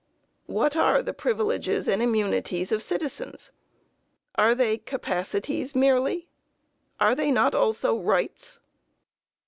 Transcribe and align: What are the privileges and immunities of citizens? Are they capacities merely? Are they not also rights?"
What 0.47 0.75
are 0.75 1.03
the 1.03 1.13
privileges 1.13 1.87
and 1.87 2.01
immunities 2.01 2.71
of 2.71 2.81
citizens? 2.81 3.51
Are 4.33 4.55
they 4.55 4.79
capacities 4.79 5.75
merely? 5.75 6.27
Are 6.99 7.13
they 7.13 7.29
not 7.29 7.53
also 7.53 7.95
rights?" 7.99 8.61